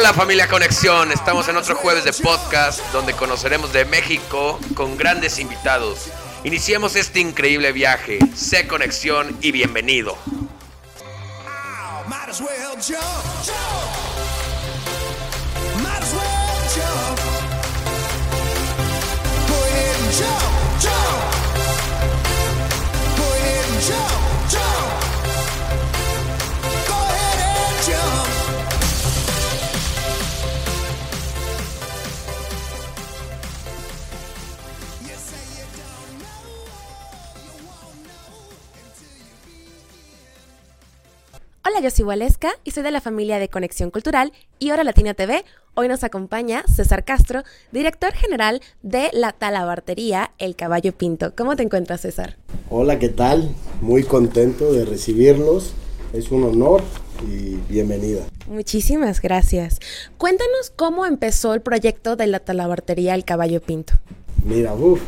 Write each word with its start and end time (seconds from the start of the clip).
Hola 0.00 0.14
familia 0.14 0.48
Conexión, 0.48 1.12
estamos 1.12 1.46
en 1.48 1.58
otro 1.58 1.76
jueves 1.76 2.04
de 2.04 2.14
podcast 2.14 2.80
donde 2.90 3.12
conoceremos 3.12 3.70
de 3.74 3.84
México 3.84 4.58
con 4.74 4.96
grandes 4.96 5.38
invitados. 5.38 6.08
Iniciemos 6.42 6.96
este 6.96 7.20
increíble 7.20 7.70
viaje. 7.72 8.18
Sé 8.34 8.66
Conexión 8.66 9.36
y 9.42 9.52
bienvenido. 9.52 10.16
Hola, 41.70 41.82
yo 41.82 41.90
soy 41.90 42.04
Waleska 42.04 42.50
y 42.64 42.72
soy 42.72 42.82
de 42.82 42.90
la 42.90 43.00
familia 43.00 43.38
de 43.38 43.48
Conexión 43.48 43.92
Cultural 43.92 44.32
y 44.58 44.72
Hora 44.72 44.82
Latina 44.82 45.14
TV. 45.14 45.44
Hoy 45.74 45.86
nos 45.86 46.02
acompaña 46.02 46.64
César 46.66 47.04
Castro, 47.04 47.44
director 47.70 48.12
general 48.12 48.60
de 48.82 49.08
la 49.12 49.30
talabartería 49.30 50.32
El 50.38 50.56
Caballo 50.56 50.92
Pinto. 50.92 51.32
¿Cómo 51.36 51.54
te 51.54 51.62
encuentras, 51.62 52.00
César? 52.00 52.38
Hola, 52.70 52.98
¿qué 52.98 53.08
tal? 53.08 53.54
Muy 53.82 54.02
contento 54.02 54.72
de 54.72 54.84
recibirlos. 54.84 55.74
Es 56.12 56.32
un 56.32 56.42
honor 56.42 56.82
y 57.22 57.54
bienvenida. 57.72 58.26
Muchísimas 58.48 59.20
gracias. 59.20 59.78
Cuéntanos 60.18 60.72
cómo 60.74 61.06
empezó 61.06 61.54
el 61.54 61.60
proyecto 61.60 62.16
de 62.16 62.26
la 62.26 62.40
talabartería 62.40 63.14
El 63.14 63.24
Caballo 63.24 63.60
Pinto. 63.60 63.92
Mira, 64.44 64.74
uff, 64.74 65.02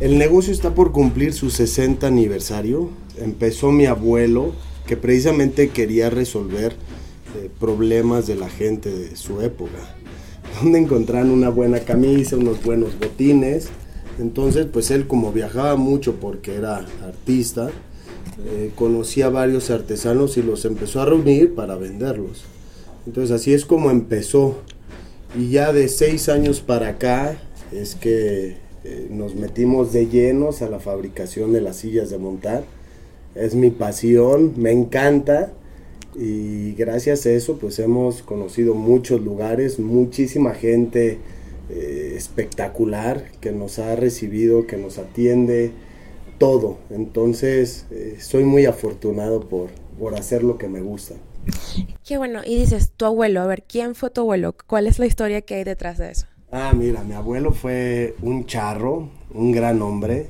el 0.00 0.18
negocio 0.18 0.52
está 0.52 0.74
por 0.74 0.90
cumplir 0.90 1.32
su 1.32 1.50
60 1.50 2.04
aniversario. 2.04 2.90
Empezó 3.16 3.70
mi 3.70 3.86
abuelo 3.86 4.54
que 4.86 4.96
precisamente 4.96 5.70
quería 5.70 6.10
resolver 6.10 6.72
eh, 7.36 7.50
problemas 7.58 8.26
de 8.26 8.36
la 8.36 8.48
gente 8.48 8.90
de 8.90 9.16
su 9.16 9.40
época. 9.40 9.96
Donde 10.62 10.78
encontraran 10.78 11.30
una 11.30 11.48
buena 11.48 11.80
camisa, 11.80 12.36
unos 12.36 12.62
buenos 12.62 12.98
botines. 12.98 13.68
Entonces, 14.18 14.66
pues 14.70 14.90
él 14.90 15.06
como 15.06 15.32
viajaba 15.32 15.76
mucho 15.76 16.16
porque 16.16 16.54
era 16.54 16.86
artista, 17.02 17.70
eh, 18.46 18.70
conocía 18.74 19.26
a 19.26 19.30
varios 19.30 19.70
artesanos 19.70 20.36
y 20.36 20.42
los 20.42 20.64
empezó 20.64 21.00
a 21.00 21.06
reunir 21.06 21.54
para 21.54 21.76
venderlos. 21.76 22.44
Entonces 23.06 23.30
así 23.30 23.52
es 23.52 23.64
como 23.64 23.90
empezó. 23.90 24.58
Y 25.38 25.50
ya 25.50 25.72
de 25.72 25.88
seis 25.88 26.28
años 26.28 26.60
para 26.60 26.88
acá 26.88 27.38
es 27.72 27.94
que 27.94 28.56
eh, 28.84 29.06
nos 29.10 29.34
metimos 29.34 29.92
de 29.92 30.08
llenos 30.08 30.60
a 30.60 30.68
la 30.68 30.78
fabricación 30.78 31.52
de 31.52 31.60
las 31.60 31.76
sillas 31.76 32.10
de 32.10 32.18
montar 32.18 32.64
es 33.34 33.54
mi 33.54 33.70
pasión, 33.70 34.54
me 34.56 34.72
encanta 34.72 35.52
y 36.14 36.72
gracias 36.74 37.24
a 37.26 37.30
eso 37.30 37.58
pues 37.58 37.78
hemos 37.78 38.22
conocido 38.22 38.74
muchos 38.74 39.22
lugares, 39.22 39.78
muchísima 39.78 40.54
gente 40.54 41.18
eh, 41.70 42.14
espectacular 42.16 43.30
que 43.40 43.52
nos 43.52 43.78
ha 43.78 43.96
recibido, 43.96 44.66
que 44.66 44.76
nos 44.76 44.98
atiende, 44.98 45.72
todo. 46.38 46.78
Entonces 46.90 47.86
eh, 47.90 48.16
soy 48.18 48.44
muy 48.44 48.66
afortunado 48.66 49.48
por, 49.48 49.70
por 49.98 50.14
hacer 50.14 50.42
lo 50.42 50.58
que 50.58 50.68
me 50.68 50.80
gusta. 50.80 51.14
Qué 52.04 52.18
bueno, 52.18 52.40
y 52.44 52.58
dices, 52.58 52.92
tu 52.96 53.04
abuelo, 53.04 53.40
a 53.40 53.46
ver, 53.46 53.64
¿quién 53.66 53.94
fue 53.94 54.10
tu 54.10 54.22
abuelo? 54.22 54.54
¿Cuál 54.66 54.86
es 54.86 54.98
la 54.98 55.06
historia 55.06 55.40
que 55.42 55.54
hay 55.54 55.64
detrás 55.64 55.98
de 55.98 56.10
eso? 56.10 56.26
Ah, 56.50 56.72
mira, 56.76 57.02
mi 57.02 57.14
abuelo 57.14 57.52
fue 57.52 58.14
un 58.22 58.44
charro, 58.46 59.08
un 59.32 59.52
gran 59.52 59.80
hombre, 59.82 60.26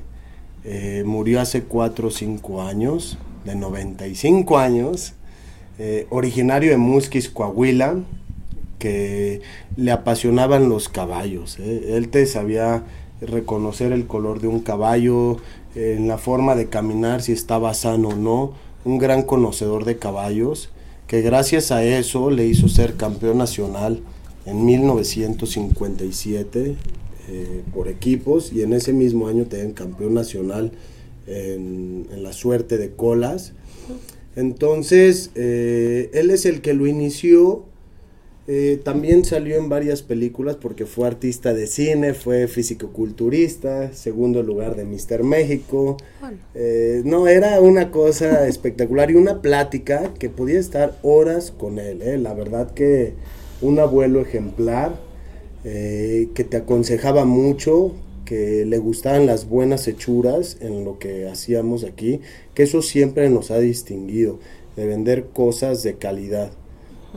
eh, 0.65 1.03
murió 1.05 1.41
hace 1.41 1.63
4 1.63 2.07
o 2.07 2.11
5 2.11 2.61
años, 2.61 3.17
de 3.45 3.55
95 3.55 4.57
años, 4.57 5.13
eh, 5.79 6.07
originario 6.09 6.71
de 6.71 6.77
Musquis, 6.77 7.29
Coahuila, 7.29 7.95
que 8.79 9.41
le 9.75 9.91
apasionaban 9.91 10.69
los 10.69 10.89
caballos. 10.89 11.59
Eh. 11.59 11.95
Él 11.95 12.09
te 12.09 12.25
sabía 12.25 12.83
reconocer 13.21 13.91
el 13.91 14.07
color 14.07 14.39
de 14.39 14.47
un 14.47 14.59
caballo, 14.59 15.37
en 15.75 16.07
la 16.07 16.19
forma 16.19 16.55
de 16.55 16.69
caminar, 16.69 17.23
si 17.23 17.31
estaba 17.31 17.73
sano 17.73 18.09
o 18.09 18.15
no, 18.15 18.53
un 18.85 18.99
gran 18.99 19.23
conocedor 19.23 19.85
de 19.85 19.97
caballos, 19.97 20.69
que 21.07 21.21
gracias 21.21 21.71
a 21.71 21.83
eso 21.83 22.29
le 22.29 22.45
hizo 22.45 22.69
ser 22.69 22.95
campeón 22.95 23.39
nacional 23.39 24.01
en 24.45 24.65
1957 24.65 26.75
eh, 27.29 27.63
por 27.73 27.87
equipos 27.87 28.51
y 28.51 28.63
en 28.63 28.73
ese 28.73 28.91
mismo 28.91 29.29
año 29.29 29.45
te 29.45 29.71
campeón 29.71 30.13
nacional 30.13 30.73
en, 31.25 32.05
la 32.17 32.33
suerte 32.33 32.77
de 32.77 32.91
colas. 32.91 33.53
Entonces, 34.35 35.31
eh, 35.35 36.09
él 36.13 36.31
es 36.31 36.45
el 36.45 36.59
que 36.59 36.73
lo 36.73 36.85
inició. 36.85 37.63
Eh, 38.47 38.81
también 38.83 39.23
salió 39.23 39.55
en 39.55 39.69
varias 39.69 40.01
películas 40.01 40.57
porque 40.57 40.85
fue 40.85 41.07
artista 41.07 41.53
de 41.53 41.65
cine, 41.65 42.13
fue 42.13 42.49
físico-culturista, 42.49 43.93
segundo 43.93 44.43
lugar 44.43 44.75
de 44.75 44.83
Mister 44.83 45.23
México. 45.23 45.95
no, 47.05 47.27
era 47.29 47.61
una 47.61 47.89
cosa 47.89 48.45
espectacular 48.49 49.11
y 49.11 49.15
una 49.15 49.41
plática 49.41 50.13
que 50.19 50.29
podía 50.29 50.59
estar 50.59 50.99
horas 51.03 51.51
con 51.51 51.79
él. 51.79 52.21
La 52.21 52.33
verdad 52.33 52.73
que 52.73 53.13
un 53.61 53.79
abuelo 53.79 54.19
ejemplar 54.19 55.12
eh, 55.63 56.29
que 56.33 56.43
te 56.43 56.57
aconsejaba 56.57 57.25
mucho, 57.25 57.91
que 58.25 58.65
le 58.65 58.77
gustaban 58.77 59.25
las 59.25 59.47
buenas 59.47 59.87
hechuras 59.87 60.57
en 60.61 60.83
lo 60.83 60.99
que 60.99 61.27
hacíamos 61.27 61.83
aquí, 61.83 62.21
que 62.53 62.63
eso 62.63 62.81
siempre 62.81 63.29
nos 63.29 63.51
ha 63.51 63.59
distinguido, 63.59 64.39
de 64.75 64.85
vender 64.85 65.27
cosas 65.27 65.83
de 65.83 65.95
calidad. 65.95 66.51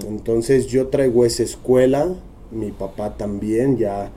Entonces 0.07 0.67
yo 0.67 0.89
traigo 0.89 1.25
esa 1.25 1.43
escuela, 1.43 2.15
mi 2.51 2.71
papá 2.71 3.17
también, 3.17 3.79
ya 3.79 4.13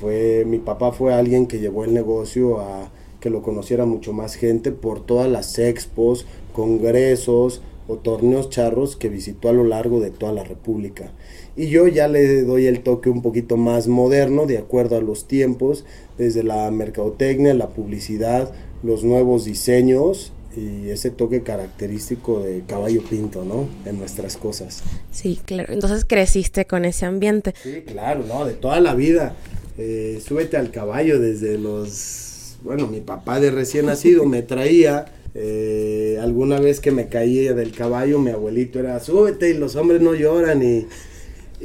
fue, 0.00 0.44
mi 0.46 0.58
papá 0.58 0.92
fue 0.92 1.12
alguien 1.12 1.46
que 1.46 1.58
llevó 1.58 1.84
el 1.84 1.92
negocio 1.92 2.60
a 2.60 2.90
que 3.20 3.30
lo 3.30 3.42
conociera 3.42 3.86
mucho 3.86 4.12
más 4.12 4.34
gente 4.34 4.70
por 4.70 5.04
todas 5.04 5.30
las 5.30 5.58
expos, 5.58 6.26
congresos 6.52 7.62
o 7.86 7.96
torneos 7.96 8.50
charros 8.50 8.96
que 8.96 9.08
visitó 9.08 9.48
a 9.48 9.52
lo 9.52 9.64
largo 9.64 10.00
de 10.00 10.10
toda 10.10 10.32
la 10.32 10.44
República. 10.44 11.12
Y 11.56 11.68
yo 11.68 11.86
ya 11.86 12.08
le 12.08 12.42
doy 12.42 12.66
el 12.66 12.80
toque 12.80 13.10
un 13.10 13.22
poquito 13.22 13.56
más 13.56 13.86
moderno, 13.86 14.46
de 14.46 14.58
acuerdo 14.58 14.96
a 14.96 15.00
los 15.00 15.26
tiempos, 15.28 15.84
desde 16.18 16.42
la 16.42 16.70
mercadotecnia, 16.70 17.54
la 17.54 17.68
publicidad, 17.68 18.52
los 18.82 19.04
nuevos 19.04 19.44
diseños 19.44 20.32
y 20.56 20.90
ese 20.90 21.10
toque 21.10 21.42
característico 21.42 22.40
de 22.40 22.62
caballo 22.66 23.02
pinto, 23.02 23.44
¿no? 23.44 23.68
En 23.84 23.98
nuestras 23.98 24.36
cosas. 24.36 24.82
Sí, 25.10 25.40
claro. 25.44 25.72
Entonces 25.72 26.04
creciste 26.04 26.66
con 26.66 26.84
ese 26.84 27.06
ambiente. 27.06 27.54
Sí, 27.60 27.82
claro, 27.86 28.24
¿no? 28.26 28.44
De 28.44 28.54
toda 28.54 28.80
la 28.80 28.94
vida. 28.94 29.34
Eh, 29.78 30.20
súbete 30.24 30.56
al 30.56 30.70
caballo 30.70 31.18
desde 31.18 31.58
los... 31.58 32.56
Bueno, 32.62 32.86
mi 32.86 33.00
papá 33.00 33.40
de 33.40 33.50
recién 33.50 33.86
nacido 33.86 34.24
me 34.24 34.42
traía... 34.42 35.06
Eh, 35.34 36.18
alguna 36.20 36.60
vez 36.60 36.80
que 36.80 36.92
me 36.92 37.08
caía 37.08 37.54
del 37.54 37.72
caballo, 37.72 38.18
mi 38.18 38.30
abuelito 38.30 38.78
era, 38.78 39.00
súbete 39.00 39.50
y 39.50 39.54
los 39.54 39.74
hombres 39.76 40.00
no 40.00 40.14
lloran 40.14 40.62
y 40.62 40.86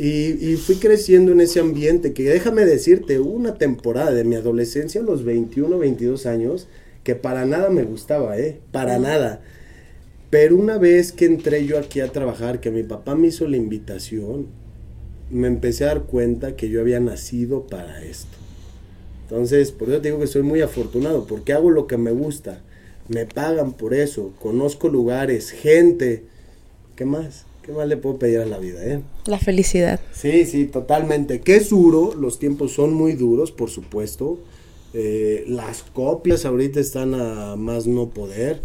y, 0.02 0.56
fui 0.56 0.76
creciendo 0.76 1.34
en 1.34 1.42
ese 1.42 1.60
ambiente 1.60 2.14
que 2.14 2.24
déjame 2.24 2.64
decirte, 2.64 3.20
una 3.20 3.56
temporada 3.56 4.12
de 4.12 4.24
mi 4.24 4.36
adolescencia, 4.36 5.02
a 5.02 5.04
los 5.04 5.26
21, 5.26 5.78
22 5.78 6.26
años, 6.26 6.70
que 7.04 7.16
para 7.16 7.46
nada 7.46 7.70
me 7.70 7.84
gustaba, 7.84 8.38
¿eh? 8.38 8.60
Para 8.72 8.98
nada. 8.98 9.42
Pero 10.30 10.56
una 10.56 10.78
vez 10.78 11.12
que 11.12 11.26
entré 11.26 11.66
yo 11.66 11.78
aquí 11.78 12.00
a 12.00 12.14
trabajar, 12.14 12.62
que 12.62 12.72
mi 12.72 12.84
papá 12.84 13.16
me 13.16 13.28
hizo 13.28 13.46
la 13.46 13.58
invitación, 13.58 14.48
me 15.30 15.48
empecé 15.48 15.84
a 15.84 15.88
dar 15.88 16.04
cuenta 16.04 16.56
que 16.56 16.70
yo 16.70 16.80
había 16.80 17.02
nacido 17.02 17.68
para 17.68 18.02
esto. 18.02 18.38
Entonces, 19.24 19.74
por 19.74 19.90
eso 19.90 20.00
te 20.00 20.08
digo 20.10 20.22
que 20.22 20.28
soy 20.28 20.44
muy 20.44 20.62
afortunado, 20.62 21.26
porque 21.28 21.52
hago 21.52 21.72
lo 21.72 21.88
que 21.88 21.98
me 21.98 22.12
gusta. 22.12 22.62
Me 23.10 23.26
pagan 23.26 23.74
por 23.74 23.96
eso, 23.96 24.32
conozco 24.40 24.88
lugares, 24.88 25.50
gente. 25.50 26.24
¿Qué 26.96 27.06
más? 27.06 27.46
¿Qué 27.64 27.72
más 27.72 27.88
le 27.88 27.98
puedo 27.98 28.20
pedir 28.20 28.40
a 28.40 28.46
la 28.46 28.60
vida, 28.60 28.86
eh? 28.86 29.02
La 29.26 29.40
felicidad. 29.40 30.00
Sí, 30.14 30.46
sí, 30.46 30.66
totalmente. 30.66 31.42
Que 31.42 31.56
es 31.56 31.70
duro, 31.70 32.14
los 32.16 32.38
tiempos 32.38 32.74
son 32.74 32.94
muy 32.94 33.14
duros, 33.14 33.52
por 33.52 33.72
supuesto. 33.72 34.40
Eh, 34.94 35.44
las 35.48 35.82
copias 35.82 36.46
ahorita 36.46 36.80
están 36.80 37.16
a 37.16 37.56
más 37.56 37.88
no 37.88 38.10
poder. 38.10 38.62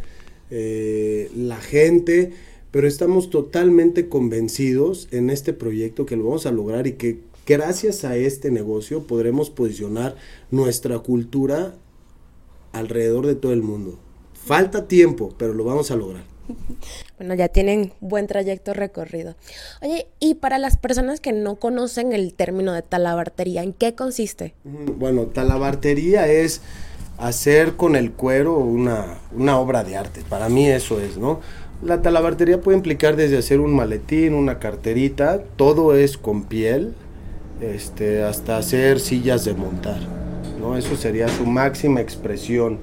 Eh, 0.51 1.31
la 1.35 1.57
gente, 1.57 2.33
pero 2.71 2.87
estamos 2.87 3.31
totalmente 3.31 4.09
convencidos 4.09 5.09
en 5.11 5.31
este 5.31 5.55
proyecto 5.55 6.05
que 6.05 6.17
lo 6.17 6.25
vamos 6.25 6.45
a 6.45 6.53
lograr 6.53 6.87
y 6.87 6.93
que 6.93 7.21
gracias 7.47 8.05
a 8.05 8.17
este 8.17 8.51
negocio 8.51 9.05
podremos 9.05 9.49
posicionar 9.49 10.17
nuestra 10.51 10.99
cultura 10.99 11.77
alrededor 12.73 13.27
de 13.27 13.37
todo 13.37 13.53
el 13.53 13.63
mundo. 13.63 13.99
Falta 14.45 14.87
tiempo, 14.87 15.35
pero 15.39 15.55
lo 15.55 15.65
vamos 15.65 15.91
a 15.91 15.97
lograr. 15.97 16.25
Bueno, 17.17 17.35
ya 17.35 17.49
tienen 17.49 17.93
buen 18.01 18.27
trayecto 18.27 18.75
recorrido. 18.75 19.37
Oye, 19.81 20.09
y 20.19 20.35
para 20.35 20.59
las 20.59 20.77
personas 20.77 21.21
que 21.21 21.33
no 21.33 21.55
conocen 21.57 22.13
el 22.13 22.35
término 22.35 22.73
de 22.73 22.83
talabartería, 22.83 23.63
¿en 23.63 23.73
qué 23.73 23.95
consiste? 23.95 24.53
Bueno, 24.65 25.27
talabartería 25.27 26.27
es 26.27 26.61
hacer 27.17 27.77
con 27.77 27.95
el 27.95 28.11
cuero 28.11 28.59
una, 28.59 29.21
una 29.33 29.59
obra 29.59 29.85
de 29.85 29.97
arte. 29.97 30.23
Para 30.29 30.49
mí 30.49 30.69
eso 30.69 31.01
es, 31.01 31.17
¿no? 31.17 31.41
La 31.83 32.03
talabartería 32.03 32.61
puede 32.61 32.79
implicar 32.79 33.15
desde 33.15 33.39
hacer 33.39 33.61
un 33.61 33.75
maletín, 33.75 34.35
una 34.35 34.59
carterita, 34.59 35.41
todo 35.57 35.97
es 35.97 36.19
con 36.19 36.45
piel, 36.45 36.95
este, 37.61 38.25
hasta 38.25 38.57
hacer 38.57 38.99
sillas 38.99 39.45
de 39.45 39.55
montar, 39.55 40.01
¿no? 40.59 40.77
Eso 40.77 40.97
sería 40.97 41.29
su 41.29 41.47
máxima 41.47 42.01
expresión. 42.01 42.79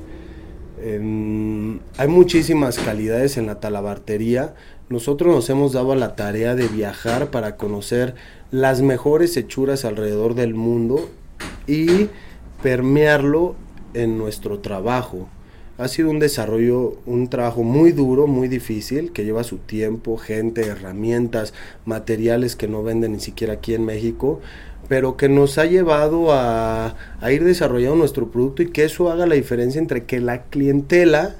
Hay 0.83 2.07
muchísimas 2.07 2.79
calidades 2.79 3.37
en 3.37 3.45
la 3.45 3.59
talabartería. 3.59 4.55
Nosotros 4.89 5.33
nos 5.33 5.49
hemos 5.49 5.73
dado 5.73 5.95
la 5.95 6.15
tarea 6.15 6.55
de 6.55 6.67
viajar 6.67 7.29
para 7.29 7.55
conocer 7.55 8.15
las 8.49 8.81
mejores 8.81 9.37
hechuras 9.37 9.85
alrededor 9.85 10.35
del 10.35 10.53
mundo 10.55 11.09
y 11.67 12.09
permearlo 12.63 13.55
en 13.93 14.17
nuestro 14.17 14.59
trabajo. 14.59 15.27
Ha 15.77 15.87
sido 15.87 16.09
un 16.09 16.19
desarrollo, 16.19 16.97
un 17.05 17.29
trabajo 17.29 17.63
muy 17.63 17.91
duro, 17.91 18.27
muy 18.27 18.47
difícil, 18.47 19.11
que 19.11 19.23
lleva 19.23 19.43
su 19.43 19.57
tiempo, 19.57 20.17
gente, 20.17 20.65
herramientas, 20.65 21.53
materiales 21.85 22.55
que 22.55 22.67
no 22.67 22.83
venden 22.83 23.13
ni 23.13 23.19
siquiera 23.19 23.53
aquí 23.53 23.73
en 23.73 23.85
México, 23.85 24.41
pero 24.87 25.17
que 25.17 25.29
nos 25.29 25.57
ha 25.57 25.65
llevado 25.65 26.31
a, 26.31 26.95
ir 27.31 27.43
desarrollando 27.43 27.95
nuestro 27.95 28.29
producto 28.29 28.61
y 28.61 28.71
que 28.71 28.83
eso 28.83 29.09
haga 29.09 29.25
la 29.25 29.35
diferencia 29.35 29.79
entre 29.79 30.05
que 30.05 30.19
la 30.19 30.43
clientela, 30.43 31.35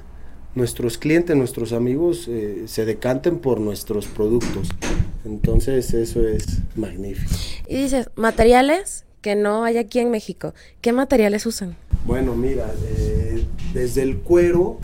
nuestros 0.54 0.98
clientes, 0.98 1.36
nuestros 1.36 1.72
amigos, 1.72 2.26
eh, 2.28 2.64
se 2.66 2.84
decanten 2.84 3.38
por 3.38 3.60
nuestros 3.60 4.06
productos. 4.06 4.70
Entonces 5.24 5.92
eso 5.94 6.26
es 6.26 6.60
magnífico. 6.74 7.32
Y 7.68 7.82
dices, 7.82 8.10
materiales 8.16 9.04
que 9.22 9.36
no 9.36 9.64
hay 9.64 9.78
aquí 9.78 10.00
en 10.00 10.10
México. 10.10 10.52
¿Qué 10.80 10.92
materiales 10.92 11.46
usan? 11.46 11.76
Bueno, 12.04 12.34
mira, 12.34 12.66
eh, 12.84 13.11
desde 13.72 14.02
el 14.02 14.18
cuero 14.18 14.78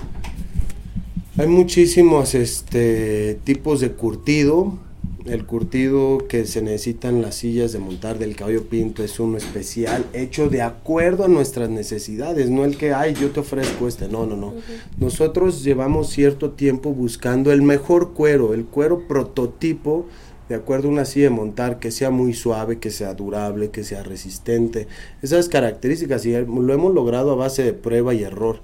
hay 1.39 1.47
muchísimos 1.47 2.35
este, 2.35 3.39
tipos 3.45 3.79
de 3.79 3.93
curtido. 3.93 4.77
El 5.25 5.47
curtido 5.47 6.27
que 6.29 6.47
se 6.47 6.63
necesita 6.63 7.11
en 7.11 7.23
las 7.23 7.37
sillas 7.37 7.73
de 7.73 7.79
montar 7.79 8.19
del 8.19 8.35
caballo 8.35 8.65
pinto 8.65 9.05
es 9.05 9.21
uno 9.21 9.37
especial, 9.37 10.05
hecho 10.15 10.49
de 10.49 10.63
acuerdo 10.63 11.25
a 11.25 11.29
nuestras 11.29 11.71
necesidades, 11.71 12.51
no 12.51 12.65
el 12.65 12.77
que, 12.77 12.93
ay, 12.93 13.15
yo 13.15 13.31
te 13.31 13.39
ofrezco 13.39 13.87
este, 13.87 14.09
no, 14.09 14.27
no, 14.27 14.37
no. 14.37 14.55
Nosotros 14.99 15.63
llevamos 15.63 16.09
cierto 16.09 16.53
tiempo 16.53 16.93
buscando 16.93 17.53
el 17.53 17.63
mejor 17.63 18.15
cuero, 18.15 18.53
el 18.53 18.65
cuero 18.65 19.07
prototipo 19.07 20.07
de 20.49 20.55
acuerdo 20.55 20.89
a 20.89 20.93
una 20.93 21.05
silla 21.05 21.25
de 21.25 21.31
montar 21.31 21.79
que 21.79 21.91
sea 21.91 22.11
muy 22.11 22.33
suave, 22.35 22.79
que 22.79 22.91
sea 22.91 23.15
durable, 23.15 23.71
que 23.71 23.85
sea 23.85 24.03
resistente. 24.03 24.89
Esas 25.23 25.49
características 25.49 26.25
y 26.27 26.33
lo 26.33 26.73
hemos 26.73 26.95
logrado 26.95 27.33
a 27.33 27.37
base 27.37 27.63
de 27.63 27.73
prueba 27.73 28.15
y 28.15 28.23
error. 28.23 28.61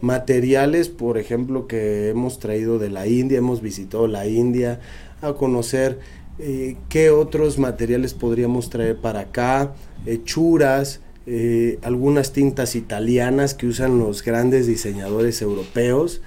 Materiales, 0.00 0.88
por 0.88 1.18
ejemplo, 1.18 1.66
que 1.66 2.10
hemos 2.10 2.38
traído 2.38 2.78
de 2.78 2.90
la 2.90 3.06
India, 3.06 3.38
hemos 3.38 3.62
visitado 3.62 4.06
la 4.06 4.26
India 4.26 4.80
a 5.22 5.32
conocer 5.32 5.98
eh, 6.38 6.76
qué 6.88 7.10
otros 7.10 7.58
materiales 7.58 8.12
podríamos 8.12 8.68
traer 8.68 8.96
para 8.96 9.20
acá, 9.20 9.72
hechuras, 10.04 11.00
eh, 11.26 11.78
algunas 11.82 12.32
tintas 12.32 12.74
italianas 12.74 13.54
que 13.54 13.66
usan 13.66 13.98
los 13.98 14.22
grandes 14.22 14.66
diseñadores 14.66 15.40
europeos. 15.42 16.20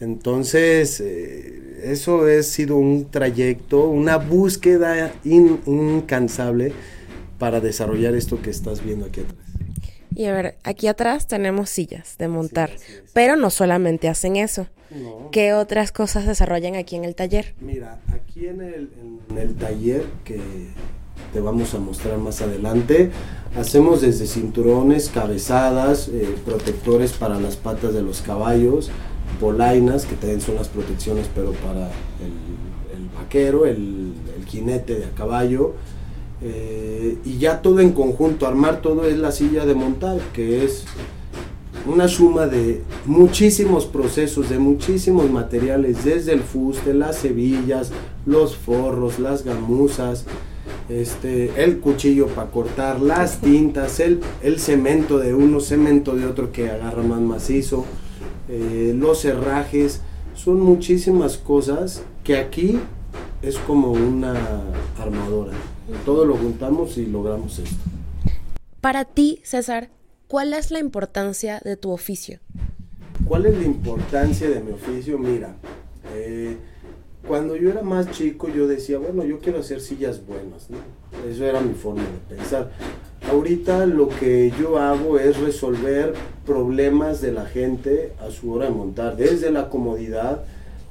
Entonces, 0.00 1.00
eh, 1.00 1.73
eso 1.84 2.26
ha 2.26 2.42
sido 2.42 2.76
un 2.76 3.10
trayecto, 3.10 3.88
una 3.88 4.16
búsqueda 4.16 5.12
incansable 5.24 6.72
para 7.38 7.60
desarrollar 7.60 8.14
esto 8.14 8.40
que 8.40 8.50
estás 8.50 8.84
viendo 8.84 9.06
aquí 9.06 9.20
atrás. 9.20 9.38
Y 10.14 10.26
a 10.26 10.32
ver, 10.32 10.56
aquí 10.62 10.86
atrás 10.86 11.26
tenemos 11.26 11.70
sillas 11.70 12.16
de 12.18 12.28
montar, 12.28 12.70
pero 13.12 13.36
no 13.36 13.50
solamente 13.50 14.08
hacen 14.08 14.36
eso. 14.36 14.66
¿Qué 15.32 15.54
otras 15.54 15.90
cosas 15.90 16.24
desarrollan 16.24 16.76
aquí 16.76 16.94
en 16.94 17.04
el 17.04 17.16
taller? 17.16 17.54
Mira, 17.60 17.98
aquí 18.12 18.46
en 18.46 18.60
el, 18.60 18.90
en 19.28 19.38
el 19.38 19.54
taller 19.56 20.04
que 20.24 20.40
te 21.32 21.40
vamos 21.40 21.74
a 21.74 21.78
mostrar 21.78 22.18
más 22.18 22.40
adelante, 22.42 23.10
hacemos 23.56 24.02
desde 24.02 24.26
cinturones, 24.26 25.08
cabezadas, 25.08 26.08
eh, 26.08 26.32
protectores 26.44 27.12
para 27.12 27.40
las 27.40 27.56
patas 27.56 27.92
de 27.92 28.02
los 28.02 28.22
caballos, 28.22 28.90
polainas, 29.40 30.06
que 30.06 30.16
también 30.16 30.40
son 30.40 30.56
las 30.56 30.68
protecciones, 30.68 31.28
pero 31.34 31.52
para 31.52 31.90
el, 32.20 33.08
vaquero, 33.14 33.66
el, 33.66 34.12
jinete 34.46 34.96
de 34.96 35.04
a 35.06 35.10
caballo. 35.10 35.74
Eh, 36.42 37.18
y 37.24 37.38
ya 37.38 37.62
todo 37.62 37.80
en 37.80 37.92
conjunto, 37.92 38.46
armar 38.46 38.82
todo 38.82 39.06
es 39.06 39.16
la 39.16 39.32
silla 39.32 39.64
de 39.64 39.74
montar, 39.74 40.18
que 40.32 40.64
es 40.64 40.84
una 41.86 42.08
suma 42.08 42.46
de 42.46 42.82
muchísimos 43.04 43.86
procesos, 43.86 44.48
de 44.48 44.58
muchísimos 44.58 45.30
materiales, 45.30 46.04
desde 46.04 46.32
el 46.32 46.40
fuste, 46.40 46.94
las 46.94 47.24
hebillas, 47.24 47.90
los 48.26 48.56
forros, 48.56 49.18
las 49.18 49.44
gamuzas, 49.44 50.24
este, 50.88 51.62
el 51.62 51.78
cuchillo 51.80 52.26
para 52.28 52.50
cortar, 52.50 53.00
las 53.00 53.40
tintas, 53.40 54.00
el, 54.00 54.20
el 54.42 54.58
cemento 54.60 55.18
de 55.18 55.34
uno, 55.34 55.60
cemento 55.60 56.14
de 56.14 56.26
otro 56.26 56.52
que 56.52 56.70
agarra 56.70 57.02
más 57.02 57.20
macizo. 57.20 57.84
Eh, 58.48 58.94
los 58.96 59.24
herrajes, 59.24 60.00
son 60.34 60.60
muchísimas 60.60 61.38
cosas 61.38 62.02
que 62.24 62.36
aquí 62.36 62.78
es 63.42 63.58
como 63.58 63.92
una 63.92 64.34
armadora. 64.98 65.52
Todo 66.04 66.24
lo 66.24 66.36
juntamos 66.36 66.98
y 66.98 67.06
logramos 67.06 67.58
esto. 67.58 67.76
Para 68.80 69.04
ti, 69.04 69.40
César, 69.44 69.90
¿cuál 70.28 70.52
es 70.52 70.70
la 70.70 70.78
importancia 70.78 71.60
de 71.64 71.76
tu 71.76 71.90
oficio? 71.90 72.40
¿Cuál 73.26 73.46
es 73.46 73.56
la 73.56 73.64
importancia 73.64 74.50
de 74.50 74.60
mi 74.60 74.72
oficio? 74.72 75.18
Mira, 75.18 75.56
eh, 76.14 76.56
cuando 77.26 77.56
yo 77.56 77.70
era 77.70 77.82
más 77.82 78.10
chico 78.10 78.48
yo 78.48 78.66
decía, 78.66 78.98
bueno, 78.98 79.24
yo 79.24 79.38
quiero 79.38 79.60
hacer 79.60 79.80
sillas 79.80 80.26
buenas, 80.26 80.68
Eso 81.26 81.44
era 81.44 81.60
mi 81.60 81.74
forma 81.74 82.02
de 82.02 82.36
pensar. 82.36 82.70
Ahorita 83.30 83.86
lo 83.86 84.08
que 84.08 84.52
yo 84.60 84.78
hago 84.78 85.18
es 85.18 85.38
resolver 85.40 86.14
problemas 86.46 87.20
de 87.20 87.32
la 87.32 87.46
gente 87.46 88.12
a 88.20 88.30
su 88.30 88.52
hora 88.52 88.66
de 88.66 88.72
montar, 88.72 89.16
desde 89.16 89.50
la 89.50 89.70
comodidad, 89.70 90.44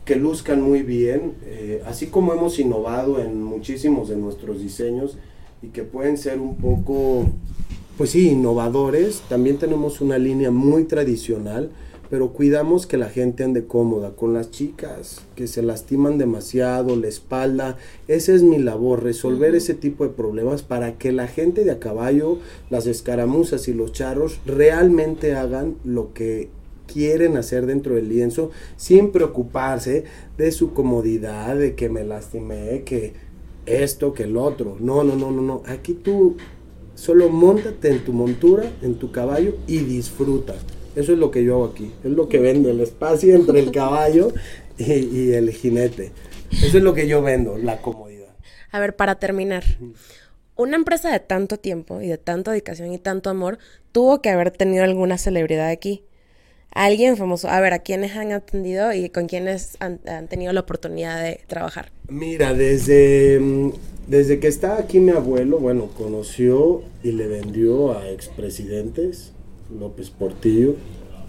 que 0.03 0.15
luzcan 0.15 0.61
muy 0.61 0.81
bien, 0.81 1.33
eh, 1.45 1.81
así 1.85 2.07
como 2.07 2.33
hemos 2.33 2.59
innovado 2.59 3.21
en 3.21 3.41
muchísimos 3.41 4.09
de 4.09 4.17
nuestros 4.17 4.61
diseños 4.61 5.15
y 5.61 5.67
que 5.67 5.83
pueden 5.83 6.17
ser 6.17 6.39
un 6.39 6.57
poco, 6.57 7.25
pues 7.97 8.09
sí, 8.09 8.31
innovadores, 8.31 9.21
también 9.29 9.57
tenemos 9.57 10.01
una 10.01 10.17
línea 10.17 10.51
muy 10.51 10.83
tradicional 10.85 11.69
pero 12.13 12.31
cuidamos 12.31 12.85
que 12.85 12.97
la 12.97 13.09
gente 13.09 13.43
ande 13.43 13.65
cómoda 13.65 14.11
con 14.11 14.35
las 14.35 14.51
chicas 14.51 15.21
que 15.35 15.47
se 15.47 15.63
lastiman 15.63 16.19
demasiado, 16.19 16.95
la 16.95 17.07
espalda. 17.07 17.77
Esa 18.07 18.33
es 18.33 18.43
mi 18.43 18.59
labor, 18.59 19.01
resolver 19.01 19.55
ese 19.55 19.73
tipo 19.73 20.03
de 20.03 20.11
problemas 20.11 20.61
para 20.61 20.99
que 20.99 21.11
la 21.11 21.25
gente 21.27 21.63
de 21.63 21.71
a 21.71 21.79
caballo, 21.79 22.37
las 22.69 22.85
escaramuzas 22.85 23.67
y 23.67 23.73
los 23.73 23.93
charros 23.93 24.39
realmente 24.45 25.33
hagan 25.33 25.77
lo 25.83 26.13
que 26.13 26.49
quieren 26.85 27.35
hacer 27.35 27.65
dentro 27.65 27.95
del 27.95 28.09
lienzo 28.09 28.51
sin 28.77 29.11
preocuparse 29.11 30.03
de 30.37 30.51
su 30.51 30.71
comodidad, 30.73 31.57
de 31.57 31.73
que 31.73 31.89
me 31.89 32.03
lastimé, 32.03 32.83
que 32.85 33.13
esto, 33.65 34.13
que 34.13 34.25
el 34.25 34.37
otro. 34.37 34.77
No, 34.79 35.03
no, 35.03 35.15
no, 35.15 35.31
no, 35.31 35.41
no. 35.41 35.63
Aquí 35.65 35.93
tú 35.95 36.37
solo 36.93 37.29
montate 37.29 37.89
en 37.89 38.05
tu 38.05 38.13
montura, 38.13 38.71
en 38.83 38.99
tu 38.99 39.11
caballo 39.11 39.55
y 39.65 39.79
disfruta. 39.79 40.53
Eso 40.95 41.13
es 41.13 41.19
lo 41.19 41.31
que 41.31 41.43
yo 41.43 41.55
hago 41.55 41.65
aquí. 41.65 41.91
Es 42.03 42.11
lo 42.11 42.29
que 42.29 42.39
vendo, 42.39 42.69
el 42.69 42.79
espacio 42.79 43.35
entre 43.35 43.59
el 43.59 43.71
caballo 43.71 44.31
y, 44.77 45.31
el 45.31 45.51
jinete. 45.51 46.11
Eso 46.51 46.77
es 46.77 46.83
lo 46.83 46.93
que 46.93 47.07
yo 47.07 47.21
vendo, 47.21 47.57
la 47.57 47.81
comodidad. 47.81 48.29
A 48.71 48.79
ver, 48.79 48.95
para 48.95 49.15
terminar, 49.15 49.63
una 50.55 50.75
empresa 50.75 51.11
de 51.11 51.19
tanto 51.19 51.57
tiempo 51.57 52.01
y 52.01 52.07
de 52.07 52.17
tanta 52.17 52.51
dedicación 52.51 52.91
y 52.93 52.97
tanto 52.99 53.29
amor 53.29 53.57
tuvo 53.91 54.21
que 54.21 54.29
haber 54.29 54.51
tenido 54.51 54.83
alguna 54.83 55.17
celebridad 55.17 55.69
aquí. 55.69 56.03
Alguien 56.71 57.17
famoso. 57.17 57.49
A 57.49 57.59
ver, 57.59 57.73
¿a 57.73 57.79
quiénes 57.79 58.15
han 58.15 58.31
atendido 58.31 58.93
y 58.93 59.09
con 59.09 59.27
quiénes 59.27 59.77
han, 59.79 59.99
tenido 60.27 60.53
la 60.53 60.61
oportunidad 60.61 61.21
de 61.23 61.41
trabajar? 61.45 61.91
Mira, 62.07 62.53
desde, 62.53 63.39
desde 64.07 64.39
que 64.39 64.47
está 64.47 64.77
aquí 64.77 64.99
mi 64.99 65.11
abuelo, 65.11 65.59
bueno, 65.59 65.89
conoció 65.95 66.81
y 67.03 67.11
le 67.11 67.27
vendió 67.27 67.95
a 67.95 68.09
expresidentes, 68.09 69.32
López 69.79 70.09
Portillo, 70.09 70.75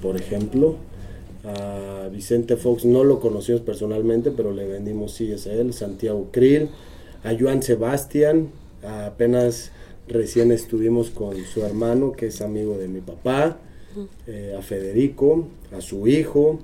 por 0.03 0.17
ejemplo. 0.17 0.77
A 1.45 2.09
Vicente 2.11 2.57
Fox 2.57 2.85
no 2.85 3.05
lo 3.05 3.21
conocimos 3.21 3.61
personalmente, 3.61 4.31
pero 4.31 4.53
le 4.53 4.67
vendimos 4.67 5.13
sillas 5.13 5.47
a 5.47 5.53
él. 5.53 5.73
Santiago 5.75 6.29
Krill, 6.31 6.71
a 7.23 7.35
Joan 7.39 7.63
Sebastián, 7.63 8.49
apenas 8.83 9.71
recién 10.09 10.53
estuvimos 10.53 11.11
con 11.11 11.37
su 11.45 11.63
hermano, 11.65 12.13
que 12.13 12.27
es 12.27 12.41
amigo 12.41 12.79
de 12.79 12.89
mi 12.89 13.01
papá, 13.01 13.59
eh, 14.27 14.55
a 14.59 14.63
Federico, 14.63 15.49
a 15.77 15.81
su 15.81 16.07
hijo. 16.07 16.61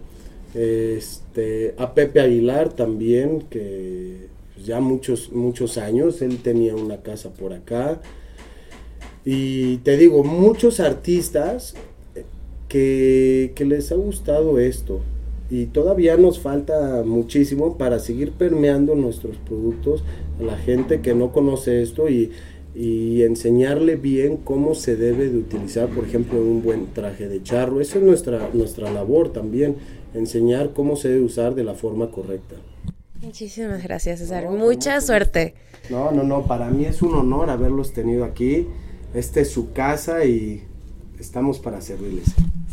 Este, 0.55 1.75
a 1.79 1.95
Pepe 1.95 2.21
Aguilar 2.21 2.73
también, 2.73 3.43
que 3.43 4.29
ya 4.65 4.81
muchos, 4.81 5.31
muchos 5.31 5.79
años, 5.79 6.23
él 6.23 6.39
tenía 6.43 6.75
una 6.75 7.03
casa 7.03 7.31
por 7.31 7.53
acá. 7.53 8.01
Y 9.25 9.79
te 9.79 9.97
digo, 9.97 10.25
muchos 10.25 10.81
artistas 10.81 11.75
que, 12.69 13.53
que 13.55 13.65
les 13.65 13.93
ha 13.93 13.97
gustado 13.97 14.59
esto. 14.59 15.01
Y 15.51 15.67
todavía 15.67 16.17
nos 16.17 16.39
falta 16.39 17.03
muchísimo 17.05 17.77
para 17.77 17.99
seguir 17.99 18.33
permeando 18.33 18.95
nuestros 18.95 19.37
productos 19.37 20.05
a 20.39 20.45
la 20.45 20.57
gente 20.57 21.01
que 21.01 21.15
no 21.15 21.33
conoce 21.33 21.83
esto 21.83 22.09
y, 22.09 22.31
y 22.75 23.23
enseñarle 23.23 23.97
bien 23.97 24.37
cómo 24.37 24.75
se 24.75 24.97
debe 24.97 25.29
de 25.29 25.39
utilizar, 25.39 25.89
por 25.89 26.05
ejemplo, 26.05 26.41
un 26.41 26.63
buen 26.63 26.87
traje 26.95 27.29
de 27.29 27.43
charro. 27.43 27.81
Esa 27.81 27.99
es 27.99 28.05
nuestra, 28.05 28.51
nuestra 28.53 28.93
labor 28.93 29.33
también, 29.33 29.77
enseñar 30.15 30.73
cómo 30.73 30.95
se 30.97 31.09
debe 31.09 31.25
usar 31.25 31.55
de 31.55 31.65
la 31.65 31.75
forma 31.75 32.11
correcta. 32.11 32.57
Muchísimas 33.21 33.83
gracias, 33.83 34.21
César. 34.21 34.49
Mucha 34.49 35.01
suerte. 35.01 35.55
No, 35.91 36.13
no, 36.13 36.23
no, 36.23 36.47
para 36.47 36.71
mí 36.71 36.85
es 36.85 37.03
un 37.03 37.15
honor 37.15 37.51
haberlos 37.51 37.93
tenido 37.93 38.25
aquí. 38.25 38.67
Esta 39.15 39.41
es 39.41 39.53
su 39.53 39.73
casa 39.73 40.25
y 40.25 40.65
estamos 41.19 41.59
para 41.59 41.81
servirles. 41.81 42.29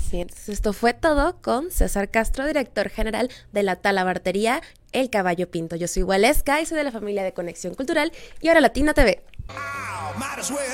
Sí, 0.10 0.22
entonces 0.22 0.50
esto 0.50 0.72
fue 0.72 0.94
todo 0.94 1.42
con 1.42 1.72
César 1.72 2.10
Castro, 2.10 2.46
director 2.46 2.90
general 2.90 3.30
de 3.52 3.64
la 3.64 3.76
Talabartería 3.76 4.62
El 4.92 5.10
Caballo 5.10 5.50
Pinto. 5.52 5.76
Yo 5.76 5.88
soy 5.88 6.04
Waleska 6.04 6.62
y 6.62 6.66
soy 6.66 6.78
de 6.78 6.84
la 6.86 6.92
familia 6.92 7.24
de 7.24 7.34
Conexión 7.34 7.74
Cultural 7.74 8.12
y 8.42 8.48
ahora 8.48 8.62
Latina 8.62 8.94
TV. 8.94 9.22
might 10.18 10.40
as 10.40 10.50
well 10.50 10.68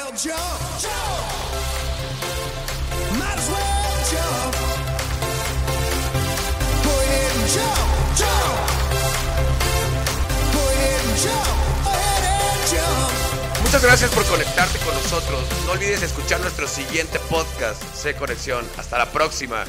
jump, 11.27 11.62
Muchas 13.73 13.87
gracias 13.87 14.11
por 14.11 14.23
conectarte 14.25 14.77
con 14.85 14.93
nosotros. 14.93 15.43
No 15.65 15.71
olvides 15.71 16.03
escuchar 16.03 16.39
nuestro 16.41 16.67
siguiente 16.67 17.17
podcast, 17.21 17.81
C 17.95 18.13
Conexión. 18.13 18.63
Hasta 18.77 18.99
la 18.99 19.11
próxima. 19.11 19.65